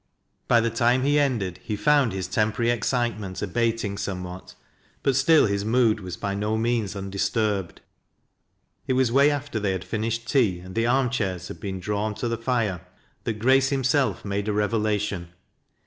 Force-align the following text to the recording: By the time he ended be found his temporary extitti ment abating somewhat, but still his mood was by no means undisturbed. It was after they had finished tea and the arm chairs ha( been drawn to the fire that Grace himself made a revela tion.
By 0.47 0.61
the 0.61 0.71
time 0.71 1.03
he 1.03 1.19
ended 1.19 1.59
be 1.67 1.75
found 1.75 2.11
his 2.11 2.27
temporary 2.27 2.71
extitti 2.75 3.19
ment 3.19 3.39
abating 3.43 3.99
somewhat, 3.99 4.55
but 5.03 5.15
still 5.15 5.45
his 5.45 5.63
mood 5.63 5.99
was 5.99 6.17
by 6.17 6.33
no 6.33 6.57
means 6.57 6.95
undisturbed. 6.95 7.81
It 8.87 8.93
was 8.93 9.15
after 9.15 9.59
they 9.59 9.73
had 9.73 9.83
finished 9.85 10.27
tea 10.27 10.57
and 10.57 10.73
the 10.73 10.87
arm 10.87 11.11
chairs 11.11 11.49
ha( 11.49 11.53
been 11.53 11.79
drawn 11.79 12.15
to 12.15 12.27
the 12.27 12.35
fire 12.39 12.81
that 13.25 13.33
Grace 13.33 13.69
himself 13.69 14.25
made 14.25 14.47
a 14.47 14.51
revela 14.53 14.99
tion. 14.99 15.27